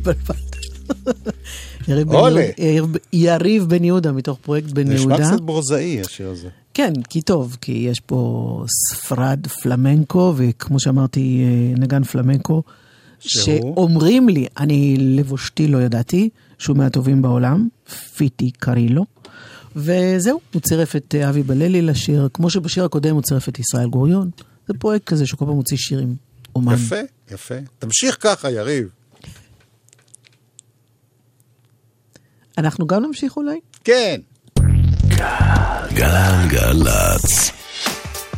התבלבלת. 0.00 0.56
יריב 1.88 2.08
בן. 2.08 2.14
יהודה- 3.12 3.84
יהודה 3.84 4.12
מתוך 4.12 4.38
פרויקט 4.42 4.68
בן 4.70 4.86
זה 4.86 4.94
נשמע 4.94 5.14
יהודה. 5.14 5.30
קצת 5.32 5.40
ברוזאי 5.40 6.00
השיר 6.00 6.28
הזה. 6.28 6.48
כן, 6.74 6.92
כי 7.08 7.22
טוב, 7.22 7.56
כי 7.60 7.72
יש 7.72 8.00
פה 8.00 8.64
ספרד 8.90 9.46
פלמנקו, 9.46 10.34
וכמו 10.36 10.80
שאמרתי, 10.80 11.44
אה, 11.44 11.78
נגן 11.80 12.04
פלמנקו? 12.04 12.62
שאומרים 13.20 14.28
לי, 14.28 14.46
אני 14.58 14.96
לבושתי 14.98 15.68
לא 15.68 15.78
ידעתי, 15.78 16.28
שהוא 16.58 16.76
מהטובים 16.76 17.22
בעולם, 17.22 17.68
פיטי 18.16 18.50
קרילו, 18.50 19.04
וזהו, 19.76 20.40
הוא 20.54 20.62
צירף 20.62 20.96
את 20.96 21.14
אה, 21.18 21.28
אבי 21.28 21.42
בללי 21.42 21.82
לשיר, 21.82 22.28
כמו 22.34 22.50
שבשיר 22.50 22.84
הקודם 22.84 23.14
הוא 23.14 23.22
צירף 23.22 23.48
את 23.48 23.58
ישראל 23.58 23.88
גוריון. 23.88 24.30
זה 24.68 24.74
פרויקט 24.78 25.06
כזה 25.06 25.26
שכל 25.26 25.44
פעם 25.46 25.54
מוציא 25.54 25.76
שירים. 25.76 26.14
אומן. 26.56 26.74
יפה, 26.74 26.96
יפה. 27.32 27.54
תמשיך 27.78 28.16
ככה, 28.20 28.50
יריב. 28.50 28.88
אנחנו 32.60 32.86
גם 32.86 33.02
נמשיך 33.04 33.36
אולי? 33.36 33.60
כן. 33.84 34.20
גלגלצ. 35.94 37.50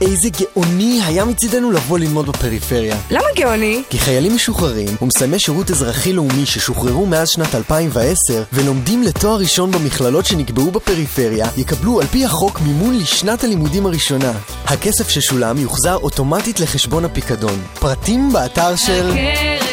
איזה 0.01 0.29
גאוני 0.41 1.01
היה 1.05 1.25
מצידנו 1.25 1.73
לבוא 1.73 1.99
ללמוד 1.99 2.27
בפריפריה. 2.27 2.97
למה 3.11 3.27
גאוני? 3.37 3.83
כי 3.91 3.99
חיילים 3.99 4.35
משוחררים 4.35 4.89
ומסיימי 5.03 5.39
שירות 5.39 5.71
אזרחי-לאומי 5.71 6.47
ששוחררו 6.47 7.07
מאז 7.07 7.29
שנת 7.29 7.55
2010 7.55 8.43
ולומדים 8.53 9.03
לתואר 9.03 9.39
ראשון 9.39 9.71
במכללות 9.71 10.27
שנקבעו 10.27 10.71
בפריפריה 10.71 11.47
יקבלו 11.57 12.01
על 12.01 12.07
פי 12.07 12.25
החוק 12.25 12.61
מימון 12.61 12.99
לשנת 12.99 13.45
הלימודים 13.45 13.87
הראשונה. 13.87 14.33
הכסף 14.65 15.09
ששולם 15.09 15.59
יוחזר 15.59 15.97
אוטומטית 15.97 16.61
לחשבון 16.61 17.05
הפיקדון. 17.05 17.63
פרטים 17.81 18.33
באתר 18.33 18.77
של... 18.77 19.11
הקרן 19.11 19.73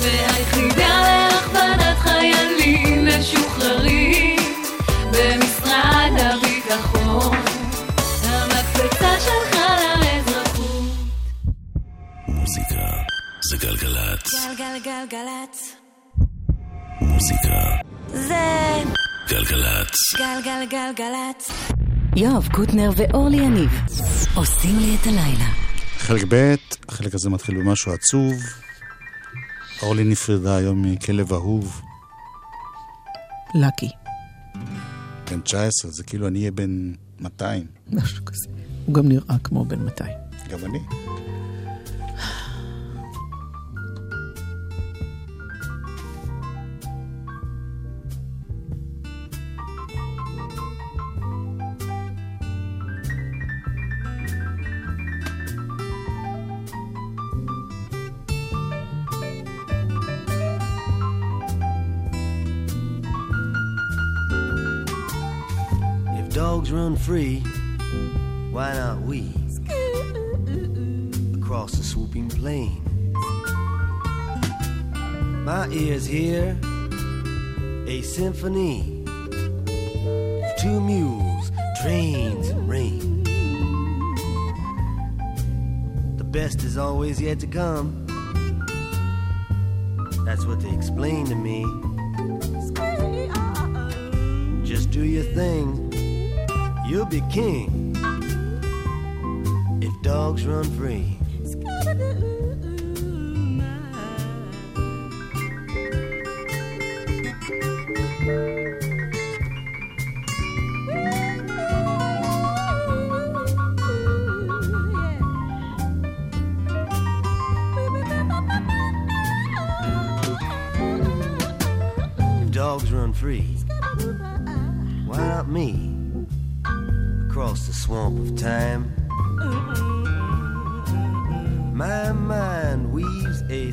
והיחידה 0.00 0.65
זה 13.50 13.56
גלגלצ. 13.56 14.30
גלגלגלגלצ. 14.58 15.76
מוזיקה 17.00 17.76
זה 18.08 18.82
גלגלצ. 19.28 19.96
גלגלגלגלצ. 20.18 21.50
יואב 22.16 22.48
קוטנר 22.52 22.90
ואורלי 22.96 23.36
יניב 23.36 23.70
עושים 24.34 24.78
לי 24.78 24.96
את 25.00 25.06
הלילה. 25.06 25.48
חלק 25.98 26.22
ב', 26.28 26.54
החלק 26.88 27.14
הזה 27.14 27.30
מתחיל 27.30 27.58
במשהו 27.58 27.92
עצוב. 27.92 28.32
אורלי 29.82 30.04
נפרדה 30.04 30.56
היום 30.56 30.82
מכלב 30.82 31.32
אהוב, 31.32 31.82
לקי. 33.54 33.88
בן 35.30 35.40
19, 35.40 35.90
זה 35.90 36.04
כאילו 36.04 36.28
אני 36.28 36.38
אהיה 36.38 36.50
בן 36.50 36.92
200. 37.20 37.66
משהו 37.92 38.24
כזה. 38.24 38.48
הוא 38.86 38.94
גם 38.94 39.08
נראה 39.08 39.36
כמו 39.44 39.64
בן 39.64 39.78
200. 39.78 40.12
גם 40.50 40.58
אני. 40.64 40.78
Free, 67.06 67.38
why 68.50 68.74
not 68.74 69.00
we? 69.02 69.32
Across 71.36 71.74
the 71.74 71.84
swooping 71.84 72.28
plain. 72.30 72.82
My 75.44 75.68
ears 75.68 76.04
hear 76.04 76.58
a 77.86 78.02
symphony 78.02 79.04
of 79.06 80.56
two 80.56 80.80
mules, 80.80 81.52
trains, 81.80 82.48
and 82.48 82.68
rain. 82.68 83.22
The 86.16 86.24
best 86.24 86.64
is 86.64 86.76
always 86.76 87.20
yet 87.20 87.38
to 87.38 87.46
come. 87.46 88.04
That's 90.24 90.44
what 90.44 90.58
they 90.58 90.70
explain 90.70 91.26
to 91.26 91.36
me. 91.36 91.64
Just 94.64 94.90
do 94.90 95.04
your 95.04 95.22
thing, 95.22 95.85
you'll 96.96 97.04
be 97.04 97.20
king. 97.30 97.94
If 99.82 99.92
dogs 100.00 100.46
run 100.46 100.64
free. 100.78 101.25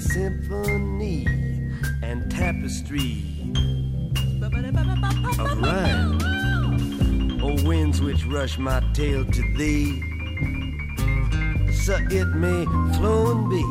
Symphony 0.04 1.26
and 2.02 2.30
tapestry 2.30 3.24
of 5.40 5.62
rhyme. 5.62 6.22
O 7.42 7.56
winds 7.68 8.02
which 8.02 8.26
rush 8.26 8.58
my 8.58 8.80
tale 8.94 9.26
to 9.26 9.42
thee, 9.58 10.02
so 11.72 11.96
it 12.12 12.28
may 12.36 12.66
flow 12.96 13.32
and 13.32 13.50
be. 13.50 13.64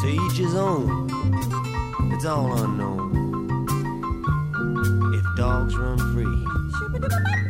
To 0.00 0.08
each 0.08 0.38
his 0.38 0.54
own, 0.54 1.08
it's 2.12 2.24
all 2.24 2.52
unknown. 2.62 3.08
If 5.14 5.24
dogs 5.36 5.76
run 5.76 5.98
free. 6.14 7.47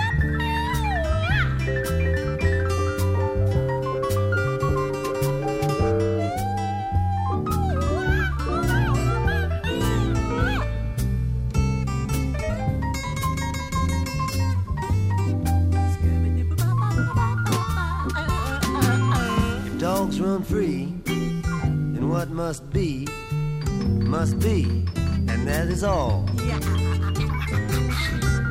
Must 22.39 22.71
be, 22.71 23.05
must 24.07 24.39
be, 24.39 24.63
and 25.27 25.45
that 25.45 25.67
is 25.67 25.83
all. 25.83 26.25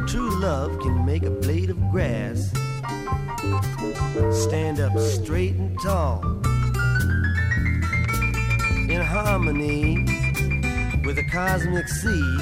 True 0.08 0.30
love 0.42 0.78
can 0.82 1.06
make 1.06 1.24
a 1.24 1.30
blade 1.30 1.70
of 1.70 1.80
grass 1.90 2.52
stand 4.44 4.82
up 4.82 4.92
straight 5.00 5.56
and 5.56 5.80
tall 5.80 6.22
in 8.92 9.02
harmony 9.02 10.04
with 11.06 11.16
the 11.16 11.26
cosmic 11.32 11.88
sea. 11.88 12.38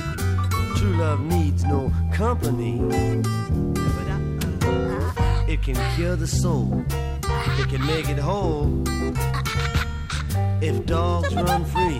True 0.77 0.97
love 0.97 1.19
needs 1.19 1.63
no 1.63 1.93
company. 2.11 2.79
It 5.47 5.61
can 5.61 5.75
cure 5.95 6.15
the 6.15 6.25
soul. 6.25 6.83
It 6.89 7.69
can 7.69 7.85
make 7.85 8.09
it 8.09 8.17
whole. 8.17 8.83
If 10.69 10.77
dogs 10.87 11.33
run 11.35 11.63
free. 11.73 11.99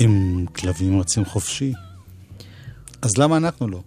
אם 0.00 0.44
כלבים 0.56 1.00
רצים 1.00 1.24
חופשי, 1.24 1.72
אז 3.02 3.18
למה 3.18 3.36
אנחנו 3.36 3.68
לא? 3.68 3.82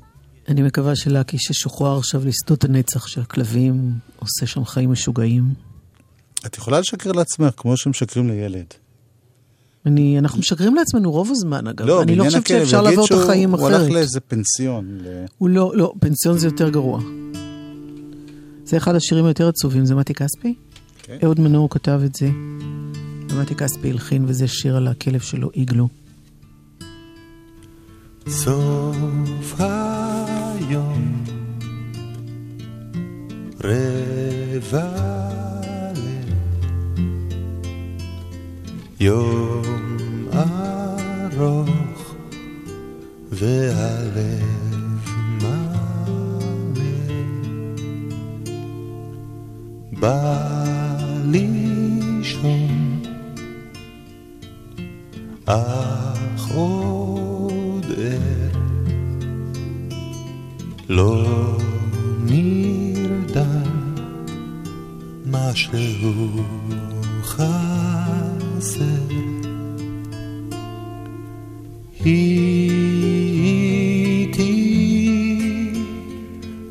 אני 0.47 0.61
מקווה 0.61 0.95
שלקי 0.95 1.37
ששוחרר 1.39 1.97
עכשיו 1.97 2.25
לשדות 2.25 2.63
הנצח 2.63 3.07
של 3.07 3.21
הכלבים, 3.21 3.93
עושה 4.19 4.45
שם 4.45 4.65
חיים 4.65 4.91
משוגעים. 4.91 5.74
את 6.45 6.57
יכולה 6.57 6.79
לשקר 6.79 7.11
לעצמך 7.11 7.53
כמו 7.57 7.77
שמשקרים 7.77 8.27
לילד. 8.29 8.65
אני, 9.85 10.19
אנחנו 10.19 10.39
משקרים 10.39 10.75
לעצמנו 10.75 11.11
רוב 11.11 11.31
הזמן, 11.31 11.67
אגב. 11.67 11.85
לא, 11.85 12.01
אני 12.01 12.15
לא 12.15 12.23
חושבת 12.23 12.47
שאפשר 12.47 12.81
לעבור 12.81 13.05
את 13.05 13.11
החיים 13.11 13.51
הוא 13.55 13.67
הלך 13.67 13.77
אחרת. 13.81 13.91
לאיזה 13.91 14.19
פנסיון. 14.19 14.97
ל- 15.01 15.25
הוא 15.37 15.49
לא, 15.49 15.71
לא, 15.75 15.93
פנסיון 15.99 16.37
זה 16.37 16.47
יותר 16.47 16.69
גרוע. 16.69 17.01
זה 18.65 18.77
אחד 18.77 18.95
השירים 18.95 19.25
היותר 19.25 19.47
עצובים, 19.47 19.85
זה 19.85 19.95
מתי 19.95 20.13
כספי? 20.13 20.55
כן. 21.03 21.17
אהוד 21.23 21.39
מנור 21.39 21.69
כתב 21.69 22.01
את 22.05 22.15
זה. 22.15 22.29
ומתי 23.29 23.55
כספי 23.55 23.91
הלחין, 23.91 24.25
וזה 24.27 24.47
שיר 24.47 24.77
על 24.77 24.87
הכלב 24.87 25.19
שלו, 25.19 25.49
איגלו. 25.55 25.87
סוף 28.27 29.53
היום 29.59 31.23
רבע 33.63 35.44
יום 38.99 39.61
ארוך 40.33 42.15
והלב 43.31 45.09
מלא. 45.41 46.85
בא 49.99 50.47
לישון. 51.25 53.01
אך 55.45 56.51
עוד 56.53 57.85
ער 57.97 58.59
לא 60.89 61.57
נרדם. 62.25 63.95
משהו 65.25 66.43
חסר. 68.65 68.83
הייתי 72.03 72.55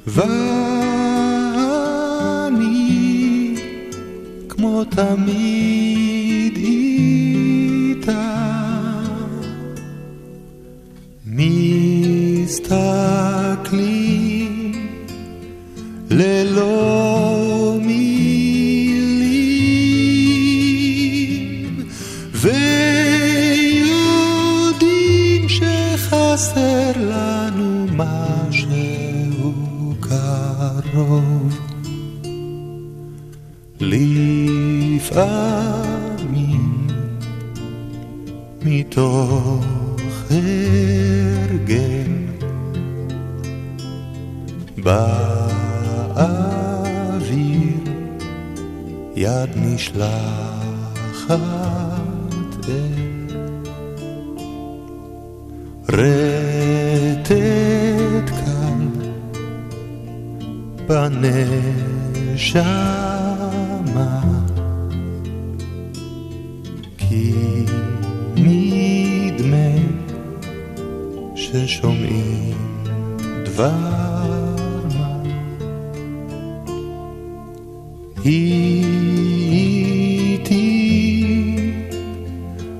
ואני 0.07 0.35
כמו 4.49 4.83
תמיד 4.83 5.98
לפעמים 33.81 35.69
מתוך 38.65 39.65
הרגל 40.29 42.11
באוויר 44.77 46.29
יד 49.15 49.49
נשלחת 49.55 51.39
רטט 55.89 57.31
קל 58.29 58.87
בנשמה 60.87 61.99
ששומעים 71.67 72.53
דבר 73.45 73.71
מה? 74.97 75.23
הייתי 78.23 78.79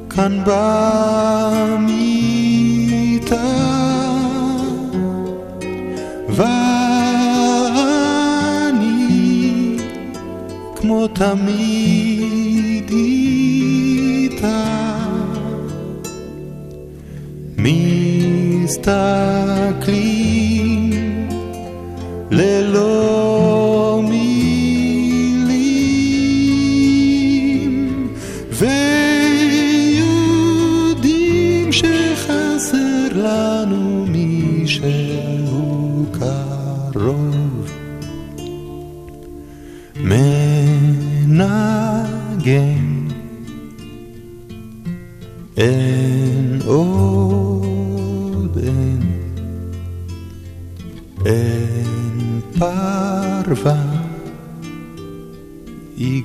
כאן 0.10 0.44
במיטה 0.46 1.90
ואני 6.30 6.58
כמו 10.76 11.08
תמיד 11.08 12.09
The. 18.82 19.49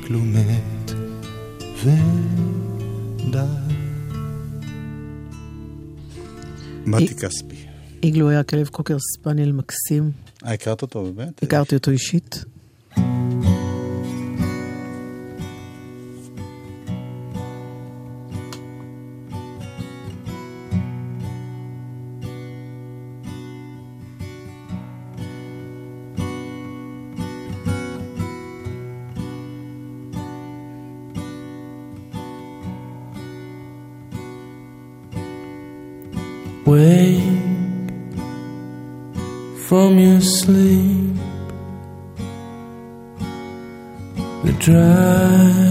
איגלו 0.04 0.20
מת 0.20 0.90
ודי. 1.84 3.38
מתי 6.86 7.14
כספי. 7.14 7.56
איגלו 8.02 8.28
היה 8.28 8.42
כלב 8.42 8.68
קוקר 8.68 8.96
ספניאל 8.98 9.52
מקסים, 9.52 10.10
אה, 10.44 10.52
הכרת 10.52 10.82
אותו 10.82 11.12
באמת? 11.12 11.42
הכרתי 11.42 11.74
אותו 11.74 11.90
אישית. 11.90 12.44
Sleep, 40.44 41.16
the 44.44 44.52
drying 44.58 45.63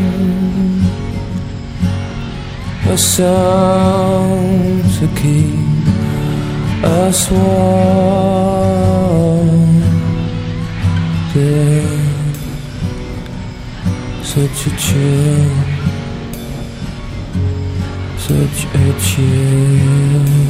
a 2.86 2.96
song 2.96 4.82
to 4.98 5.08
keep 5.20 5.86
us 6.84 7.30
warm. 7.32 8.30
Such 14.22 14.66
a 14.66 14.70
chill, 14.76 15.50
such 18.18 18.66
a 18.74 18.92
chill. 19.00 20.40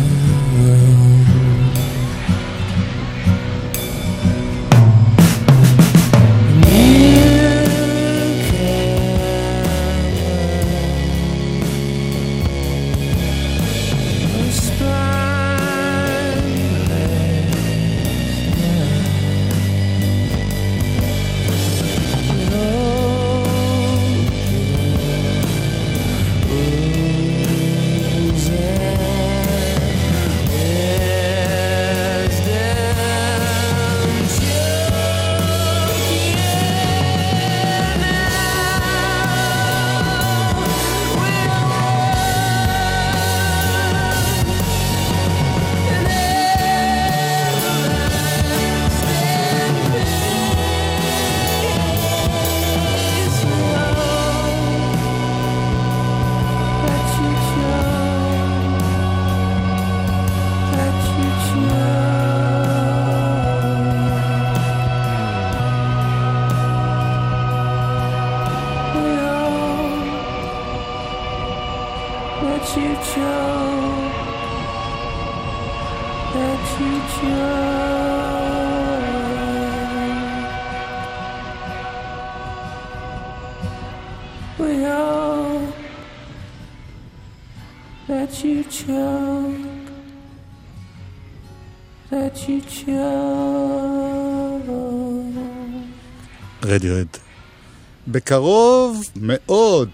בקרוב 98.21 99.03
מאוד 99.17 99.89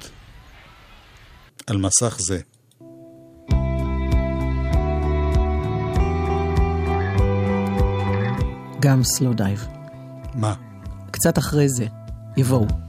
על 1.66 1.76
מסך 1.76 2.16
זה. 2.18 2.40
גם 8.80 9.04
סלו 9.04 9.32
דייב. 9.32 9.66
מה? 10.34 10.54
קצת 11.10 11.38
אחרי 11.38 11.68
זה, 11.68 11.86
יבואו. 12.36 12.85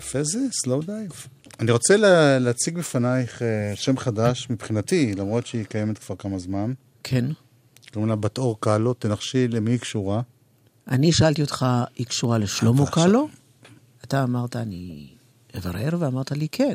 יפה 0.00 0.22
זה, 0.22 0.38
Slowdive. 0.52 1.10
אני 1.60 1.70
רוצה 1.70 1.96
לה, 1.96 2.38
להציג 2.38 2.78
בפנייך 2.78 3.42
אה, 3.42 3.72
שם 3.74 3.96
חדש 3.96 4.46
מבחינתי, 4.50 5.14
למרות 5.14 5.46
שהיא 5.46 5.64
קיימת 5.64 5.98
כבר 5.98 6.16
כמה 6.16 6.38
זמן. 6.38 6.72
כן. 7.02 7.24
קוראים 7.92 8.08
לה 8.08 8.16
בת 8.16 8.38
אור 8.38 8.60
קלו, 8.60 8.94
תנחשי 8.94 9.48
למי 9.48 9.70
היא 9.70 9.78
קשורה. 9.78 10.20
אני 10.88 11.12
שאלתי 11.12 11.42
אותך, 11.42 11.66
היא 11.96 12.06
קשורה 12.06 12.38
לשלמה 12.38 12.86
קלו? 12.90 13.28
אתה 14.04 14.22
אמרת, 14.22 14.56
אני 14.56 15.08
אברר, 15.58 15.96
ואמרת 15.98 16.32
לי, 16.32 16.48
כן. 16.52 16.74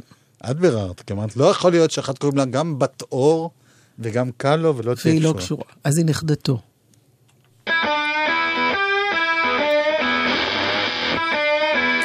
את 0.52 0.60
ביררת, 0.60 1.02
כי 1.02 1.14
אמרת, 1.14 1.38
לא 1.38 1.46
יכול 1.46 1.72
להיות 1.72 1.92
שאחת 1.92 2.18
קוראים 2.18 2.38
לה 2.38 2.46
גם 2.46 2.80
בת 2.80 3.02
אור 3.02 3.52
וגם 4.00 4.30
קלו 4.38 4.78
ולא 4.78 4.96
תהיה 4.96 5.14
והיא 5.14 5.20
קשורה. 5.20 5.34
לא 5.34 5.40
קשורה. 5.40 5.64
אז 5.84 5.98
היא 5.98 6.06
נכדתו. 6.06 6.62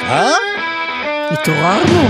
אה? 0.03 0.50
התעוררנו. 1.30 2.02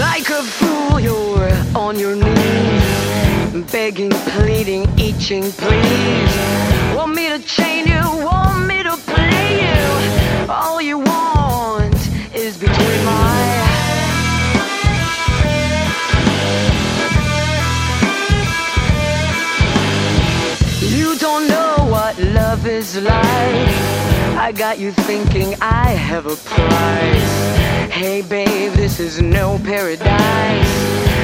Like 0.00 0.30
a 0.30 0.42
fool, 0.42 1.00
you're 1.00 1.50
on 1.74 1.98
your 1.98 2.14
knees, 2.14 3.64
begging, 3.72 4.10
pleading, 4.10 4.84
itching, 4.98 5.46
please. 5.52 6.34
Want 6.96 7.14
me 7.14 7.28
to 7.28 7.38
All 10.49 10.81
you 10.81 10.97
want 10.97 11.95
is 12.35 12.57
between 12.57 13.05
my 13.05 13.73
You 20.81 21.17
don't 21.17 21.47
know 21.47 21.75
what 21.89 22.19
love 22.19 22.67
is 22.67 22.97
like. 22.97 23.69
I 24.37 24.51
got 24.55 24.79
you 24.79 24.91
thinking 24.91 25.55
I 25.61 25.91
have 25.91 26.25
a 26.25 26.35
price. 26.35 27.91
Hey 27.91 28.21
babe, 28.21 28.73
this 28.73 28.99
is 28.99 29.21
no 29.21 29.59
paradise. 29.59 30.03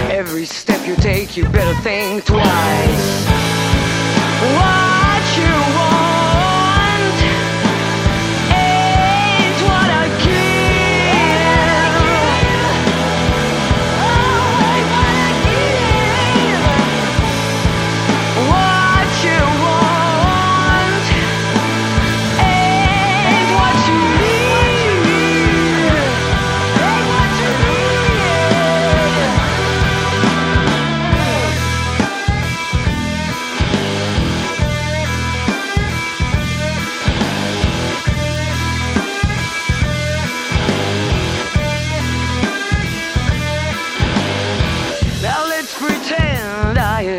Every 0.09 0.45
step 0.45 0.88
you 0.88 0.95
take, 0.95 1.36
you 1.36 1.43
better 1.49 1.78
think 1.82 2.26
twice. 2.26 3.26
What 4.55 5.38
you 5.38 5.76
want? 5.76 5.99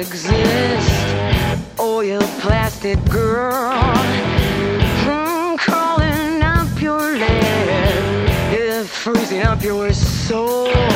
Exist. 0.00 0.90
Oil 1.78 2.20
plastic 2.40 2.98
girl. 3.04 3.70
Hmm, 5.04 5.56
crawling 5.56 6.42
up 6.42 6.80
your 6.80 7.18
leg. 7.18 8.28
Yeah, 8.52 8.82
freezing 8.84 9.42
up 9.42 9.62
your 9.62 9.92
soul. 9.92 10.89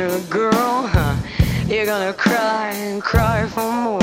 Of 0.00 0.30
girl, 0.30 0.86
huh? 0.88 1.16
You're 1.66 1.86
gonna 1.86 2.12
cry 2.12 2.72
and 2.72 3.02
cry 3.02 3.46
for 3.46 3.70
more. 3.70 3.99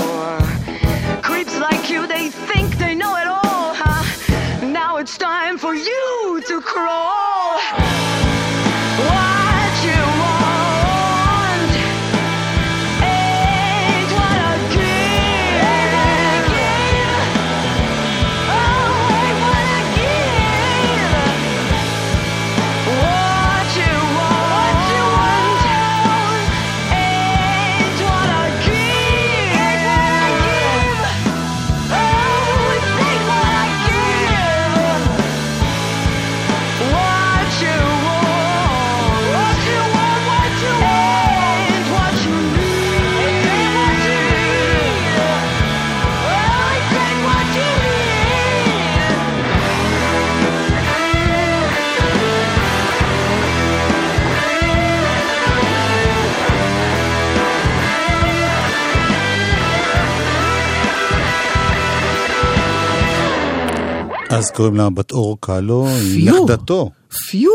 אז 64.37 64.51
קוראים 64.51 64.75
לה 64.75 64.89
בת 64.89 65.11
אור 65.11 65.37
קאלו, 65.39 65.87
היא. 65.87 66.31
נכדתו. 66.31 66.91
פיו. 67.29 67.51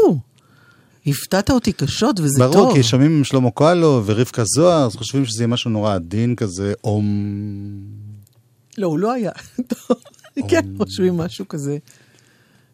הפתעת 1.06 1.50
אותי 1.50 1.72
קשות 1.72 2.20
וזה 2.20 2.38
ברור, 2.38 2.52
טוב. 2.52 2.74
כי 2.74 2.82
שומעים 2.82 3.16
עם 3.16 3.24
שלמה 3.24 3.50
קאלו 3.50 4.02
ורבקה 4.06 4.42
זוהר, 4.44 4.86
אז 4.86 4.96
חושבים 4.96 5.24
שזה 5.24 5.42
יהיה 5.42 5.46
משהו 5.46 5.70
נורא 5.70 5.94
עדין 5.94 6.36
כזה, 6.36 6.72
אום... 6.84 7.06
לא, 8.78 8.86
הוא 8.86 8.98
לא 8.98 9.12
היה. 9.12 9.32
כן, 10.48 10.66
חושבים 10.78 11.16
משהו 11.16 11.48
כזה 11.48 11.78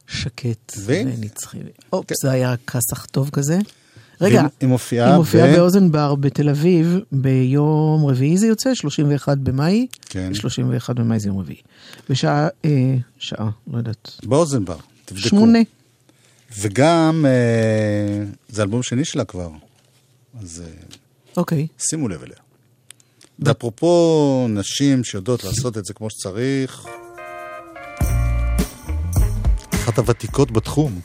שקט 0.07 0.73
ונצחי. 0.85 1.59
אופ, 1.93 2.07
זה 2.23 2.31
היה 2.31 2.55
כסח 2.67 3.05
טוב 3.05 3.31
כזה. 3.31 3.59
רגע, 4.21 4.43
היא 4.61 4.69
מופיעה 4.69 5.09
היא 5.09 5.17
מופיעה 5.17 5.47
ב- 5.53 5.57
באוזן 5.57 5.93
בר 5.93 6.15
בתל 6.15 6.49
אביב 6.49 6.99
ביום 7.13 8.07
רביעי 8.07 8.39
זה 8.39 8.47
יוצא, 8.47 8.75
31 8.75 9.39
במאי. 9.39 9.87
כן. 10.09 10.35
31 10.35 10.97
במאי 10.97 11.19
זה 11.21 11.29
יום 11.29 11.39
רביעי. 11.39 11.61
בשעה, 12.11 12.49
אה, 12.65 12.95
שעה, 13.19 13.51
לא 13.73 13.79
יודעת. 13.79 14.11
באוזן 14.25 14.65
בר, 14.65 14.77
תבדקו. 15.05 15.29
שמונה. 15.29 15.59
וגם, 16.59 17.25
אה, 17.29 18.25
זה 18.49 18.63
אלבום 18.63 18.83
שני 18.83 19.05
שלה 19.05 19.25
כבר, 19.25 19.49
אז 20.41 20.63
אה, 20.67 20.73
אוקיי. 21.37 21.67
שימו 21.79 22.09
לב 22.09 22.23
אליה. 22.23 22.37
ואפרופו 23.39 24.47
נשים 24.51 25.05
שיודעות 25.05 25.45
לעשות 25.45 25.79
את 25.79 25.85
זה 25.85 25.95
כמו 25.95 26.11
שצריך, 26.11 26.85
אחת 29.75 29.99
הוותיקות 29.99 30.51
בתחום. 30.51 31.01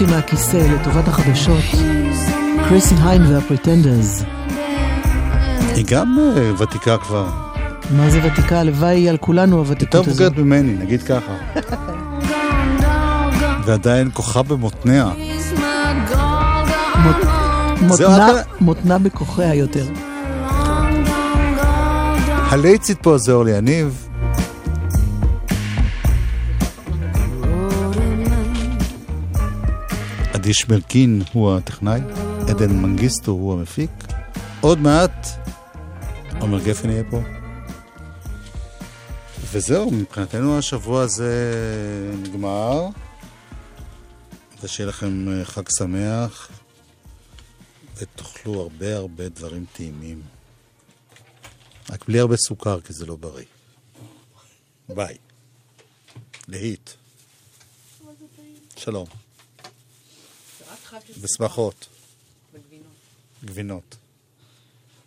אותי 0.00 0.12
מהכיסא 0.14 0.56
לטובת 0.56 1.08
החדשות. 1.08 1.64
קריסי 2.68 2.94
היין 3.04 3.26
והפריטנדרס. 3.26 4.22
היא 5.74 5.84
גם 5.90 6.18
אה, 6.36 6.52
ותיקה 6.58 6.98
כבר. 6.98 7.26
מה 7.90 8.10
זה 8.10 8.20
ותיקה? 8.24 8.60
הלוואי 8.60 8.96
היא 8.96 9.10
על 9.10 9.16
כולנו 9.16 9.58
יותר 9.58 9.58
הוותיקות 9.58 10.06
הזו. 10.06 10.24
מבוגרת 10.24 10.44
ממני, 10.44 10.72
נגיד 10.72 11.02
ככה. 11.02 11.32
ועדיין 13.64 14.10
כוחה 14.12 14.42
במותניה. 14.42 15.10
מותנה 18.60 18.98
בכוחיה 18.98 19.54
יותר. 19.54 19.86
הלייצית 22.50 22.98
פה 23.02 23.18
זה 23.18 23.32
אורלי 23.32 23.56
יניב. 23.56 24.05
עדי 30.46 30.54
שמרקין 30.54 31.22
הוא 31.32 31.56
הטכנאי, 31.56 32.00
עדן 32.48 32.70
מנגיסטו 32.70 33.30
הוא 33.30 33.52
המפיק. 33.52 33.90
עוד 34.60 34.78
מעט 34.78 35.26
עומר 36.40 36.64
גפן 36.64 36.90
יהיה 36.90 37.02
פה. 37.10 37.20
וזהו, 39.40 39.90
מבחינתנו 39.90 40.58
השבוע 40.58 41.02
הזה 41.02 41.34
נגמר. 42.22 42.88
ושיהיה 44.62 44.88
לכם 44.88 45.28
אה, 45.28 45.44
חג 45.44 45.68
שמח, 45.78 46.50
ותאכלו 47.96 48.60
הרבה 48.60 48.96
הרבה 48.96 49.28
דברים 49.28 49.64
טעימים. 49.72 50.22
רק 51.90 52.04
בלי 52.08 52.20
הרבה 52.20 52.36
סוכר, 52.36 52.80
כי 52.80 52.92
זה 52.92 53.06
לא 53.06 53.16
בריא. 53.16 53.44
ביי. 54.88 55.16
להיט. 56.48 56.90
שלום. 58.76 59.25
בשמחות. 61.26 61.86
גבינות. 63.44 63.96